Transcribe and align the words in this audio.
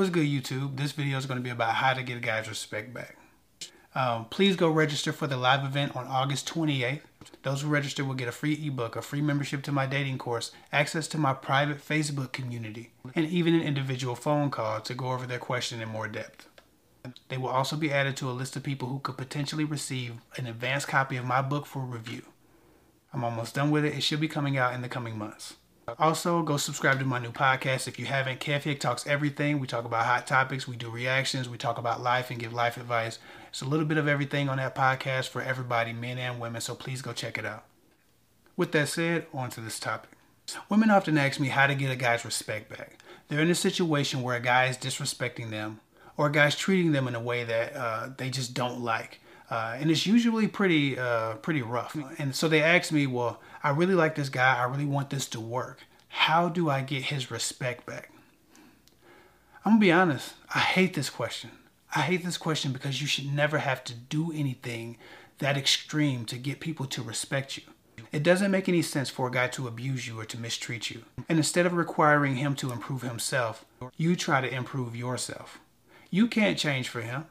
What's 0.00 0.08
good, 0.08 0.28
YouTube? 0.28 0.78
This 0.78 0.92
video 0.92 1.18
is 1.18 1.26
going 1.26 1.36
to 1.36 1.44
be 1.44 1.50
about 1.50 1.74
how 1.74 1.92
to 1.92 2.02
get 2.02 2.16
a 2.16 2.20
guy's 2.20 2.48
respect 2.48 2.94
back. 2.94 3.18
Um, 3.94 4.24
please 4.30 4.56
go 4.56 4.70
register 4.70 5.12
for 5.12 5.26
the 5.26 5.36
live 5.36 5.62
event 5.62 5.94
on 5.94 6.06
August 6.06 6.48
28th. 6.48 7.02
Those 7.42 7.60
who 7.60 7.68
register 7.68 8.02
will 8.02 8.14
get 8.14 8.26
a 8.26 8.32
free 8.32 8.58
ebook, 8.64 8.96
a 8.96 9.02
free 9.02 9.20
membership 9.20 9.62
to 9.64 9.72
my 9.72 9.84
dating 9.84 10.16
course, 10.16 10.52
access 10.72 11.06
to 11.08 11.18
my 11.18 11.34
private 11.34 11.86
Facebook 11.86 12.32
community, 12.32 12.92
and 13.14 13.26
even 13.26 13.54
an 13.54 13.60
individual 13.60 14.14
phone 14.14 14.48
call 14.48 14.80
to 14.80 14.94
go 14.94 15.12
over 15.12 15.26
their 15.26 15.38
question 15.38 15.82
in 15.82 15.90
more 15.90 16.08
depth. 16.08 16.48
They 17.28 17.36
will 17.36 17.50
also 17.50 17.76
be 17.76 17.92
added 17.92 18.16
to 18.16 18.30
a 18.30 18.32
list 18.32 18.56
of 18.56 18.62
people 18.62 18.88
who 18.88 19.00
could 19.00 19.18
potentially 19.18 19.64
receive 19.64 20.14
an 20.38 20.46
advanced 20.46 20.88
copy 20.88 21.18
of 21.18 21.26
my 21.26 21.42
book 21.42 21.66
for 21.66 21.80
review. 21.80 22.22
I'm 23.12 23.22
almost 23.22 23.54
done 23.54 23.70
with 23.70 23.84
it. 23.84 23.92
It 23.92 24.02
should 24.02 24.20
be 24.20 24.28
coming 24.28 24.56
out 24.56 24.72
in 24.72 24.80
the 24.80 24.88
coming 24.88 25.18
months. 25.18 25.56
Also, 25.98 26.42
go 26.42 26.56
subscribe 26.56 26.98
to 26.98 27.04
my 27.04 27.18
new 27.18 27.30
podcast 27.30 27.88
if 27.88 27.98
you 27.98 28.06
haven't. 28.06 28.40
Kev 28.40 28.78
talks 28.78 29.06
everything. 29.06 29.58
We 29.58 29.66
talk 29.66 29.84
about 29.84 30.04
hot 30.04 30.26
topics, 30.26 30.68
we 30.68 30.76
do 30.76 30.90
reactions, 30.90 31.48
we 31.48 31.58
talk 31.58 31.78
about 31.78 32.02
life 32.02 32.30
and 32.30 32.38
give 32.38 32.52
life 32.52 32.76
advice. 32.76 33.18
It's 33.48 33.62
a 33.62 33.66
little 33.66 33.86
bit 33.86 33.98
of 33.98 34.08
everything 34.08 34.48
on 34.48 34.58
that 34.58 34.74
podcast 34.74 35.28
for 35.28 35.42
everybody, 35.42 35.92
men 35.92 36.18
and 36.18 36.40
women, 36.40 36.60
so 36.60 36.74
please 36.74 37.02
go 37.02 37.12
check 37.12 37.38
it 37.38 37.44
out. 37.44 37.64
With 38.56 38.72
that 38.72 38.88
said, 38.88 39.26
on 39.32 39.50
to 39.50 39.60
this 39.60 39.80
topic. 39.80 40.10
Women 40.68 40.90
often 40.90 41.18
ask 41.18 41.40
me 41.40 41.48
how 41.48 41.66
to 41.66 41.74
get 41.74 41.90
a 41.90 41.96
guy's 41.96 42.24
respect 42.24 42.68
back. 42.68 42.98
They're 43.28 43.40
in 43.40 43.50
a 43.50 43.54
situation 43.54 44.22
where 44.22 44.36
a 44.36 44.40
guy 44.40 44.66
is 44.66 44.76
disrespecting 44.76 45.50
them 45.50 45.80
or 46.16 46.26
a 46.26 46.32
guy's 46.32 46.56
treating 46.56 46.92
them 46.92 47.08
in 47.08 47.14
a 47.14 47.20
way 47.20 47.44
that 47.44 47.74
uh, 47.74 48.08
they 48.16 48.30
just 48.30 48.54
don't 48.54 48.80
like. 48.80 49.20
Uh, 49.50 49.76
and 49.78 49.90
it's 49.90 50.06
usually 50.06 50.46
pretty 50.46 50.96
uh, 50.98 51.34
pretty 51.36 51.60
rough. 51.60 51.96
And 52.18 52.34
so 52.34 52.48
they 52.48 52.62
asked 52.62 52.92
me, 52.92 53.06
well, 53.06 53.40
I 53.62 53.70
really 53.70 53.94
like 53.94 54.14
this 54.14 54.28
guy. 54.28 54.56
I 54.56 54.64
really 54.64 54.86
want 54.86 55.10
this 55.10 55.26
to 55.30 55.40
work. 55.40 55.80
How 56.08 56.48
do 56.48 56.70
I 56.70 56.82
get 56.82 57.04
his 57.04 57.30
respect 57.30 57.84
back? 57.84 58.12
I'm 59.64 59.72
gonna 59.72 59.80
be 59.80 59.92
honest. 59.92 60.34
I 60.54 60.60
hate 60.60 60.94
this 60.94 61.10
question. 61.10 61.50
I 61.94 62.02
hate 62.02 62.24
this 62.24 62.38
question 62.38 62.72
because 62.72 63.00
you 63.00 63.08
should 63.08 63.32
never 63.32 63.58
have 63.58 63.82
to 63.84 63.94
do 63.94 64.32
anything 64.32 64.96
that 65.38 65.56
extreme 65.56 66.24
to 66.26 66.38
get 66.38 66.60
people 66.60 66.86
to 66.86 67.02
respect 67.02 67.56
you. 67.56 67.64
It 68.12 68.22
doesn't 68.22 68.50
make 68.50 68.68
any 68.68 68.82
sense 68.82 69.10
for 69.10 69.28
a 69.28 69.30
guy 69.30 69.48
to 69.48 69.66
abuse 69.66 70.06
you 70.06 70.18
or 70.18 70.24
to 70.26 70.38
mistreat 70.38 70.90
you. 70.90 71.04
And 71.28 71.38
instead 71.38 71.66
of 71.66 71.72
requiring 71.72 72.36
him 72.36 72.54
to 72.56 72.72
improve 72.72 73.02
himself, 73.02 73.64
you 73.96 74.16
try 74.16 74.40
to 74.40 74.52
improve 74.52 74.96
yourself. 74.96 75.58
You 76.10 76.26
can't 76.26 76.58
change 76.58 76.88
for 76.88 77.02
him. 77.02 77.26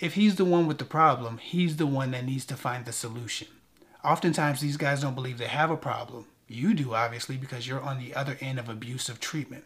If 0.00 0.14
he's 0.14 0.34
the 0.34 0.44
one 0.44 0.66
with 0.66 0.78
the 0.78 0.84
problem, 0.84 1.38
he's 1.38 1.76
the 1.76 1.86
one 1.86 2.10
that 2.10 2.24
needs 2.24 2.44
to 2.46 2.56
find 2.56 2.84
the 2.84 2.92
solution. 2.92 3.46
Oftentimes, 4.04 4.60
these 4.60 4.76
guys 4.76 5.02
don't 5.02 5.14
believe 5.14 5.38
they 5.38 5.46
have 5.46 5.70
a 5.70 5.76
problem. 5.76 6.26
You 6.48 6.74
do, 6.74 6.94
obviously, 6.94 7.36
because 7.36 7.68
you're 7.68 7.80
on 7.80 7.98
the 7.98 8.12
other 8.12 8.36
end 8.40 8.58
of 8.58 8.68
abusive 8.68 9.20
treatment. 9.20 9.64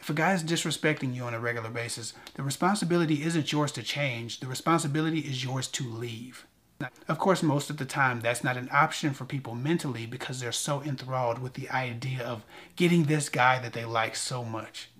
If 0.00 0.10
a 0.10 0.14
guy 0.14 0.32
is 0.34 0.42
disrespecting 0.42 1.14
you 1.14 1.22
on 1.22 1.32
a 1.32 1.38
regular 1.38 1.70
basis, 1.70 2.12
the 2.34 2.42
responsibility 2.42 3.22
isn't 3.22 3.52
yours 3.52 3.70
to 3.72 3.84
change, 3.84 4.40
the 4.40 4.48
responsibility 4.48 5.20
is 5.20 5.44
yours 5.44 5.68
to 5.68 5.88
leave. 5.88 6.44
Of 7.08 7.18
course, 7.18 7.42
most 7.42 7.70
of 7.70 7.76
the 7.76 7.86
time, 7.86 8.20
that's 8.20 8.44
not 8.44 8.56
an 8.56 8.68
option 8.72 9.14
for 9.14 9.24
people 9.24 9.54
mentally 9.54 10.06
because 10.06 10.40
they're 10.40 10.52
so 10.52 10.82
enthralled 10.82 11.38
with 11.38 11.54
the 11.54 11.70
idea 11.70 12.22
of 12.22 12.44
getting 12.74 13.04
this 13.04 13.28
guy 13.28 13.60
that 13.60 13.72
they 13.72 13.84
like 13.84 14.16
so 14.16 14.44
much. 14.44 14.90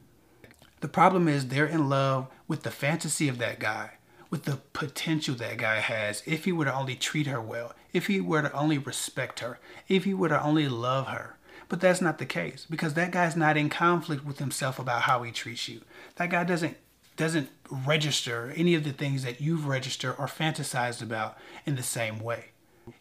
The 0.80 0.88
problem 0.88 1.26
is 1.26 1.48
they're 1.48 1.66
in 1.66 1.88
love 1.88 2.28
with 2.46 2.62
the 2.62 2.70
fantasy 2.70 3.28
of 3.28 3.38
that 3.38 3.58
guy 3.58 3.95
with 4.30 4.44
the 4.44 4.58
potential 4.72 5.34
that 5.36 5.58
guy 5.58 5.76
has 5.76 6.22
if 6.26 6.44
he 6.44 6.52
were 6.52 6.64
to 6.64 6.74
only 6.74 6.94
treat 6.94 7.26
her 7.26 7.40
well, 7.40 7.72
if 7.92 8.06
he 8.06 8.20
were 8.20 8.42
to 8.42 8.52
only 8.52 8.78
respect 8.78 9.40
her, 9.40 9.58
if 9.88 10.04
he 10.04 10.14
were 10.14 10.28
to 10.28 10.42
only 10.42 10.68
love 10.68 11.08
her. 11.08 11.36
But 11.68 11.80
that's 11.80 12.00
not 12.00 12.18
the 12.18 12.26
case 12.26 12.66
because 12.68 12.94
that 12.94 13.10
guy's 13.10 13.36
not 13.36 13.56
in 13.56 13.68
conflict 13.68 14.24
with 14.24 14.38
himself 14.38 14.78
about 14.78 15.02
how 15.02 15.22
he 15.22 15.32
treats 15.32 15.68
you. 15.68 15.80
That 16.16 16.30
guy 16.30 16.44
doesn't 16.44 16.76
doesn't 17.16 17.48
register 17.70 18.52
any 18.56 18.74
of 18.74 18.84
the 18.84 18.92
things 18.92 19.22
that 19.22 19.40
you've 19.40 19.66
registered 19.66 20.14
or 20.18 20.26
fantasized 20.26 21.02
about 21.02 21.38
in 21.64 21.74
the 21.74 21.82
same 21.82 22.20
way. 22.20 22.46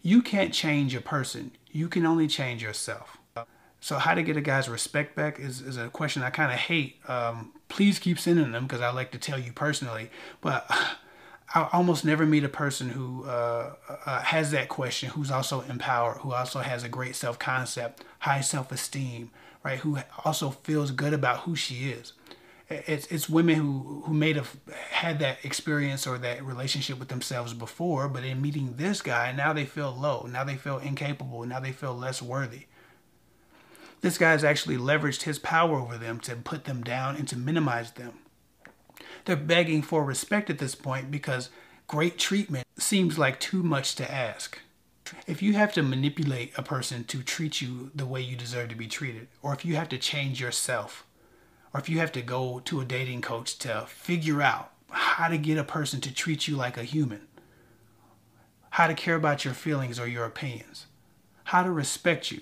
You 0.02 0.22
can't 0.22 0.54
change 0.54 0.96
a 0.96 1.02
person. 1.02 1.52
You 1.70 1.90
can 1.90 2.06
only 2.06 2.28
change 2.28 2.64
yourself. 2.64 3.18
So 3.82 3.98
how 4.00 4.16
to 4.16 4.24
get 4.24 4.36
a 4.36 4.42
guy's 4.42 4.68
respect 4.68 5.16
back 5.16 5.40
is, 5.40 5.62
is 5.62 5.78
a 5.78 5.90
question 5.90 6.24
I 6.24 6.32
kind 6.32 6.52
of 6.52 6.58
hate. 6.58 6.98
Um, 7.08 7.52
please 7.68 8.00
keep 8.00 8.18
sending 8.18 8.52
them 8.52 8.64
because 8.64 8.82
I 8.82 8.90
like 8.92 9.12
to 9.12 9.20
tell 9.20 9.38
you 9.38 9.52
personally. 9.52 10.10
But 10.42 10.66
I 11.54 11.70
almost 11.72 12.04
never 12.04 12.26
meet 12.26 12.44
a 12.44 12.50
person 12.50 12.90
who 12.90 13.24
uh, 13.26 13.76
uh, 14.06 14.22
has 14.22 14.52
that 14.52 14.68
question, 14.68 15.10
who's 15.10 15.30
also 15.30 15.62
empowered, 15.62 16.18
who 16.18 16.34
also 16.34 16.60
has 16.60 16.84
a 16.84 16.90
great 16.90 17.16
self 17.16 17.38
concept, 17.38 18.04
high 18.20 18.42
self 18.42 18.72
esteem, 18.72 19.32
right? 19.64 19.80
Who 19.80 20.00
also 20.24 20.50
feels 20.50 20.92
good 20.92 21.14
about 21.14 21.42
who 21.42 21.56
she 21.56 21.90
is. 21.90 22.14
It's 22.68 23.06
it's 23.08 23.30
women 23.30 23.56
who 23.56 24.02
who 24.06 24.14
may 24.14 24.34
have 24.34 24.58
had 24.90 25.20
that 25.20 25.46
experience 25.46 26.08
or 26.08 26.18
that 26.18 26.44
relationship 26.44 26.98
with 26.98 27.10
themselves 27.10 27.54
before, 27.54 28.10
but 28.10 28.24
in 28.24 28.42
meeting 28.42 28.74
this 28.78 29.04
guy, 29.04 29.32
now 29.32 29.54
they 29.54 29.66
feel 29.66 29.96
low, 29.96 30.28
now 30.28 30.44
they 30.44 30.56
feel 30.56 30.80
incapable, 30.80 31.46
now 31.46 31.60
they 31.60 31.72
feel 31.72 31.94
less 31.94 32.24
worthy. 32.24 32.66
This 34.02 34.18
guy 34.18 34.32
has 34.32 34.44
actually 34.44 34.78
leveraged 34.78 35.24
his 35.24 35.38
power 35.38 35.80
over 35.80 35.98
them 35.98 36.20
to 36.22 36.36
put 36.36 36.66
them 36.66 36.84
down 36.84 37.16
and 37.16 37.28
to 37.28 37.38
minimize 37.38 37.92
them 37.92 38.14
they're 39.26 39.36
begging 39.36 39.82
for 39.82 40.04
respect 40.04 40.50
at 40.50 40.60
this 40.60 40.76
point 40.76 41.12
because 41.12 41.50
great 41.88 42.18
treatment 42.18 42.68
seems 42.78 43.18
like 43.18 43.40
too 43.40 43.64
much 43.64 43.96
to 43.96 44.12
ask. 44.12 44.60
If 45.28 45.42
you 45.42 45.54
have 45.54 45.74
to 45.74 45.84
manipulate 45.84 46.58
a 46.58 46.64
person 46.64 47.04
to 47.06 47.22
treat 47.22 47.62
you 47.62 47.92
the 47.94 48.08
way 48.08 48.22
you 48.22 48.36
deserve 48.36 48.70
to 48.70 48.76
be 48.76 48.88
treated, 48.88 49.28
or 49.42 49.54
if 49.54 49.64
you 49.64 49.76
have 49.76 49.90
to 49.90 49.98
change 49.98 50.42
yourself, 50.42 51.06
or 51.74 51.80
if 51.80 51.90
you 51.90 52.00
have 52.00 52.12
to 52.14 52.22
go 52.22 52.60
to 52.66 52.82
a 52.82 52.86
dating 52.86 53.22
coach 53.22 53.58
to 53.60 53.86
figure 53.88 54.42
out 54.42 54.72
how 54.90 55.28
to 55.28 55.38
get 55.38 55.58
a 55.58 55.64
person 55.64 56.02
to 56.02 56.14
treat 56.14 56.48
you 56.48 56.56
like 56.56 56.78
a 56.78 56.84
human, 56.84 57.28
how 58.72 58.88
to 58.88 58.94
care 58.94 59.16
about 59.16 59.46
your 59.46 59.54
feelings 59.54 60.00
or 60.00 60.08
your 60.08 60.26
opinions, 60.26 60.88
how 61.46 61.64
to 61.64 61.72
respect 61.72 62.32
you, 62.32 62.42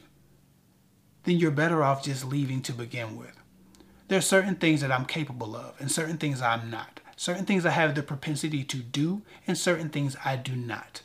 then 1.24 1.38
you're 1.38 1.52
better 1.52 1.84
off 1.84 2.04
just 2.04 2.26
leaving 2.26 2.62
to 2.62 2.72
begin 2.72 3.18
with. 3.18 3.43
There 4.08 4.18
are 4.18 4.22
certain 4.22 4.56
things 4.56 4.82
that 4.82 4.92
I'm 4.92 5.06
capable 5.06 5.56
of 5.56 5.80
and 5.80 5.92
certain 5.92 6.18
things 6.18 6.42
I'm 6.42 6.70
not. 6.70 7.00
Certain 7.16 7.46
things 7.46 7.66
I 7.66 7.72
have 7.72 7.96
the 7.96 8.04
propensity 8.04 8.64
to 8.66 8.78
do 8.78 9.22
and 9.48 9.58
certain 9.58 9.90
things 9.90 10.18
I 10.26 10.36
do 10.36 10.56
not. 10.56 11.02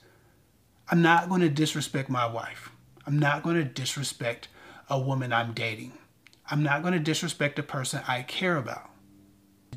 I'm 0.91 1.03
not 1.03 1.28
going 1.28 1.42
to 1.42 1.48
disrespect 1.48 2.09
my 2.09 2.26
wife. 2.26 2.70
I'm 3.06 3.19
not 3.19 3.42
going 3.42 3.56
to 3.56 3.64
disrespect 3.64 4.48
a 4.91 4.98
woman 4.98 5.32
I'm 5.32 5.53
dating. 5.53 5.92
I'm 6.50 6.62
not 6.62 6.82
going 6.82 6.94
to 6.94 7.00
disrespect 7.00 7.59
a 7.59 7.62
person 7.62 8.03
I 8.09 8.22
care 8.22 8.56
about. 8.56 8.91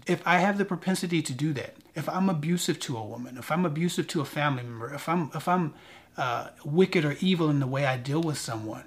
If 0.07 0.25
I 0.25 0.39
have 0.39 0.57
the 0.57 0.65
propensity 0.65 1.21
to 1.21 1.33
do 1.33 1.53
that, 1.53 1.75
if 1.95 2.07
I'm 2.07 2.29
abusive 2.29 2.79
to 2.81 2.97
a 2.97 3.03
woman, 3.03 3.37
if 3.37 3.51
I'm 3.51 3.65
abusive 3.65 4.07
to 4.07 4.21
a 4.21 4.25
family 4.25 4.63
member, 4.63 4.93
if 4.93 5.07
I'm 5.09 5.29
if 5.35 5.47
I'm 5.47 5.73
uh, 6.17 6.49
wicked 6.63 7.05
or 7.05 7.17
evil 7.19 7.49
in 7.49 7.59
the 7.59 7.67
way 7.67 7.85
I 7.85 7.97
deal 7.97 8.21
with 8.21 8.37
someone, 8.37 8.85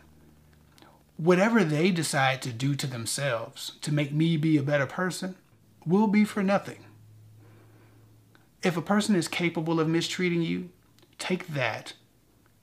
whatever 1.17 1.63
they 1.63 1.91
decide 1.91 2.43
to 2.43 2.53
do 2.53 2.75
to 2.75 2.87
themselves 2.87 3.73
to 3.81 3.93
make 3.93 4.13
me 4.13 4.37
be 4.37 4.57
a 4.57 4.63
better 4.63 4.87
person 4.87 5.37
will 5.87 6.07
be 6.07 6.25
for 6.25 6.43
nothing. 6.43 6.85
If 8.63 8.77
a 8.77 8.83
person 8.83 9.15
is 9.15 9.29
capable 9.29 9.79
of 9.79 9.89
mistreating 9.89 10.43
you, 10.43 10.71
take 11.19 11.49
that 11.49 11.93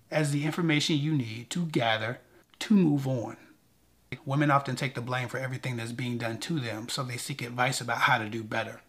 as 0.09 0.31
the 0.31 0.45
information 0.45 0.97
you 0.97 1.13
need 1.13 1.50
to 1.51 1.66
gather 1.66 2.19
to 2.59 2.73
move 2.73 3.07
on. 3.07 3.38
Women 4.25 4.51
often 4.51 4.75
take 4.75 4.95
the 4.95 5.01
blame 5.01 5.29
for 5.29 5.38
everything 5.38 5.78
that's 5.78 5.94
being 5.94 6.18
done 6.18 6.38
to 6.39 6.59
them, 6.59 6.89
so 6.89 7.03
they 7.03 7.18
seek 7.18 7.41
advice 7.41 7.79
about 7.79 8.00
how 8.00 8.18
to 8.18 8.28
do 8.28 8.44
better. 8.44 8.81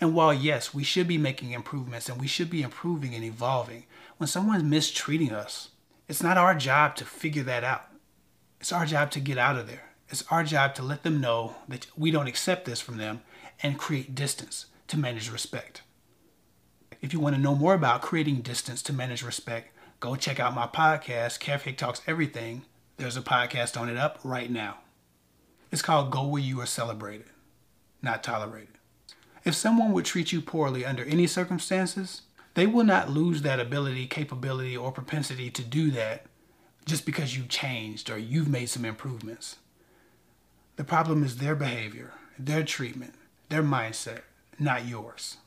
And 0.00 0.14
while, 0.14 0.34
yes, 0.34 0.74
we 0.74 0.82
should 0.82 1.06
be 1.06 1.18
making 1.18 1.52
improvements 1.52 2.08
and 2.08 2.20
we 2.20 2.26
should 2.26 2.50
be 2.50 2.62
improving 2.62 3.14
and 3.14 3.22
evolving, 3.22 3.84
when 4.16 4.26
someone's 4.26 4.64
mistreating 4.64 5.32
us, 5.32 5.68
it's 6.08 6.22
not 6.22 6.36
our 6.36 6.54
job 6.54 6.96
to 6.96 7.04
figure 7.04 7.44
that 7.44 7.62
out. 7.62 7.86
It's 8.64 8.72
our 8.72 8.86
job 8.86 9.10
to 9.10 9.20
get 9.20 9.36
out 9.36 9.58
of 9.58 9.66
there. 9.66 9.90
It's 10.08 10.24
our 10.30 10.42
job 10.42 10.74
to 10.76 10.82
let 10.82 11.02
them 11.02 11.20
know 11.20 11.56
that 11.68 11.86
we 11.98 12.10
don't 12.10 12.26
accept 12.26 12.64
this 12.64 12.80
from 12.80 12.96
them 12.96 13.20
and 13.62 13.78
create 13.78 14.14
distance 14.14 14.64
to 14.88 14.98
manage 14.98 15.30
respect. 15.30 15.82
If 17.02 17.12
you 17.12 17.20
want 17.20 17.36
to 17.36 17.42
know 17.42 17.54
more 17.54 17.74
about 17.74 18.00
creating 18.00 18.36
distance 18.40 18.80
to 18.84 18.94
manage 18.94 19.22
respect, 19.22 19.76
go 20.00 20.16
check 20.16 20.40
out 20.40 20.54
my 20.54 20.66
podcast, 20.66 21.40
Kev 21.40 21.76
Talks 21.76 22.00
Everything. 22.06 22.62
There's 22.96 23.18
a 23.18 23.20
podcast 23.20 23.78
on 23.78 23.90
it 23.90 23.98
up 23.98 24.18
right 24.24 24.50
now. 24.50 24.78
It's 25.70 25.82
called 25.82 26.10
Go 26.10 26.26
Where 26.26 26.40
You 26.40 26.62
Are 26.62 26.66
Celebrated, 26.66 27.26
Not 28.00 28.22
Tolerated. 28.22 28.78
If 29.44 29.54
someone 29.54 29.92
would 29.92 30.06
treat 30.06 30.32
you 30.32 30.40
poorly 30.40 30.86
under 30.86 31.04
any 31.04 31.26
circumstances, 31.26 32.22
they 32.54 32.66
will 32.66 32.84
not 32.84 33.10
lose 33.10 33.42
that 33.42 33.60
ability, 33.60 34.06
capability, 34.06 34.74
or 34.74 34.90
propensity 34.90 35.50
to 35.50 35.62
do 35.62 35.90
that 35.90 36.24
just 36.84 37.06
because 37.06 37.36
you've 37.36 37.48
changed 37.48 38.10
or 38.10 38.18
you've 38.18 38.48
made 38.48 38.68
some 38.68 38.84
improvements. 38.84 39.56
The 40.76 40.84
problem 40.84 41.24
is 41.24 41.36
their 41.36 41.54
behavior, 41.54 42.12
their 42.38 42.64
treatment, 42.64 43.14
their 43.48 43.62
mindset, 43.62 44.22
not 44.58 44.86
yours. 44.86 45.38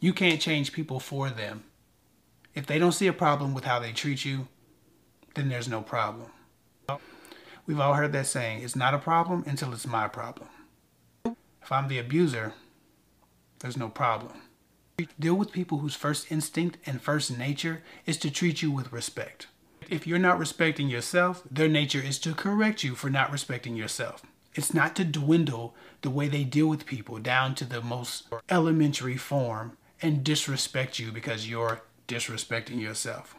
You 0.00 0.12
can't 0.12 0.40
change 0.40 0.72
people 0.72 1.00
for 1.00 1.30
them. 1.30 1.64
If 2.54 2.66
they 2.66 2.78
don't 2.78 2.92
see 2.92 3.06
a 3.06 3.12
problem 3.12 3.52
with 3.52 3.64
how 3.64 3.78
they 3.78 3.92
treat 3.92 4.24
you, 4.24 4.48
then 5.34 5.48
there's 5.48 5.68
no 5.68 5.82
problem. 5.82 6.30
We've 7.66 7.80
all 7.80 7.94
heard 7.94 8.12
that 8.12 8.26
saying, 8.26 8.62
it's 8.62 8.76
not 8.76 8.94
a 8.94 8.98
problem 8.98 9.42
until 9.46 9.72
it's 9.72 9.86
my 9.86 10.06
problem. 10.06 10.48
If 11.24 11.72
I'm 11.72 11.88
the 11.88 11.98
abuser, 11.98 12.52
there's 13.60 13.76
no 13.76 13.88
problem. 13.88 14.32
Deal 15.18 15.34
with 15.34 15.50
people 15.50 15.78
whose 15.78 15.96
first 15.96 16.30
instinct 16.30 16.76
and 16.86 17.00
first 17.00 17.36
nature 17.36 17.82
is 18.04 18.18
to 18.18 18.30
treat 18.30 18.62
you 18.62 18.70
with 18.70 18.92
respect. 18.92 19.48
If 19.90 20.06
you're 20.06 20.18
not 20.18 20.38
respecting 20.38 20.88
yourself, 20.88 21.42
their 21.50 21.68
nature 21.68 22.00
is 22.00 22.18
to 22.20 22.34
correct 22.34 22.84
you 22.84 22.94
for 22.94 23.10
not 23.10 23.32
respecting 23.32 23.76
yourself. 23.76 24.22
It's 24.54 24.72
not 24.72 24.94
to 24.96 25.04
dwindle 25.04 25.74
the 26.02 26.10
way 26.10 26.28
they 26.28 26.44
deal 26.44 26.68
with 26.68 26.86
people 26.86 27.18
down 27.18 27.54
to 27.56 27.64
the 27.64 27.80
most 27.80 28.28
elementary 28.48 29.16
form 29.16 29.76
and 30.00 30.22
disrespect 30.22 30.98
you 30.98 31.10
because 31.10 31.48
you're 31.48 31.82
disrespecting 32.06 32.80
yourself. 32.80 33.34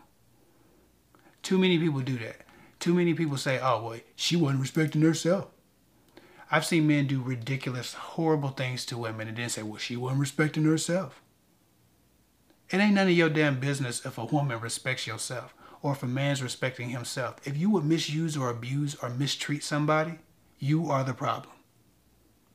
Too 1.41 1.57
many 1.57 1.77
people 1.77 2.01
do 2.01 2.17
that. 2.19 2.41
Too 2.79 2.93
many 2.93 3.13
people 3.13 3.37
say, 3.37 3.59
oh, 3.61 3.83
well, 3.83 3.99
she 4.15 4.35
wasn't 4.35 4.61
respecting 4.61 5.01
herself. 5.01 5.47
I've 6.51 6.65
seen 6.65 6.87
men 6.87 7.07
do 7.07 7.21
ridiculous, 7.21 7.93
horrible 7.93 8.49
things 8.49 8.85
to 8.87 8.97
women 8.97 9.27
and 9.27 9.37
then 9.37 9.49
say, 9.49 9.63
well, 9.63 9.77
she 9.77 9.95
wasn't 9.95 10.21
respecting 10.21 10.65
herself. 10.65 11.21
It 12.69 12.77
ain't 12.77 12.93
none 12.95 13.07
of 13.07 13.13
your 13.13 13.29
damn 13.29 13.59
business 13.59 14.05
if 14.05 14.17
a 14.17 14.25
woman 14.25 14.59
respects 14.59 15.07
yourself 15.07 15.53
or 15.85 15.91
if 15.91 16.01
a 16.01 16.07
man's 16.07 16.41
respecting 16.41 16.89
himself. 16.89 17.35
If 17.43 17.55
you 17.57 17.69
would 17.69 17.85
misuse 17.85 18.35
or 18.35 18.49
abuse 18.49 18.95
or 19.03 19.09
mistreat 19.11 19.63
somebody, 19.63 20.17
you 20.57 20.89
are 20.89 21.03
the 21.03 21.13
problem. 21.13 21.53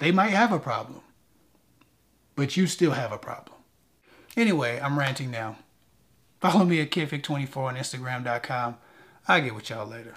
They 0.01 0.11
might 0.11 0.31
have 0.31 0.51
a 0.51 0.59
problem, 0.59 1.03
but 2.35 2.57
you 2.57 2.67
still 2.67 2.91
have 2.91 3.13
a 3.13 3.19
problem. 3.19 3.57
Anyway, 4.37 4.81
I'm 4.83 4.99
ranting 4.99 5.31
now. 5.31 5.59
Follow 6.41 6.65
me 6.65 6.81
at 6.81 6.91
KidFic24 6.91 7.57
on 7.57 7.77
Instagram.com. 7.77 8.79
I'll 9.29 9.41
get 9.41 9.55
with 9.55 9.71
y'all 9.71 9.87
later. 9.87 10.17